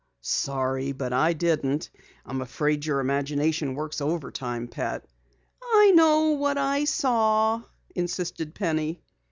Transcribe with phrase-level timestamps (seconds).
[0.21, 1.91] "Sorry, but I didn't.
[2.25, 5.05] I'm afraid your imagination works overtime, Pet."
[5.61, 7.61] "I know what I saw,"
[7.93, 9.03] insisted Penny.